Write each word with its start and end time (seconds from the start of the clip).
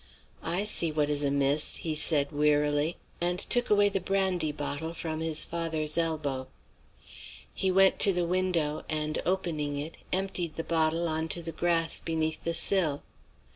"'I 0.41 0.63
see 0.63 0.91
what 0.91 1.11
is 1.11 1.21
amiss,' 1.21 1.75
he 1.75 1.93
said, 1.93 2.31
wearily, 2.31 2.97
and 3.21 3.37
took 3.37 3.69
away 3.69 3.87
the 3.87 3.99
brandy 4.01 4.51
bottle 4.51 4.95
from 4.95 5.19
his 5.19 5.45
father's 5.45 5.95
elbow. 5.95 6.47
He 7.53 7.69
went 7.69 7.99
to 7.99 8.11
the 8.11 8.25
window, 8.25 8.83
and 8.89 9.21
opening 9.27 9.77
it, 9.77 9.99
emptied 10.11 10.55
the 10.55 10.63
bottle 10.63 11.07
on 11.07 11.27
to 11.27 11.43
the 11.43 11.51
grass 11.51 11.99
beneath 11.99 12.43
the 12.43 12.55
sill. 12.55 13.03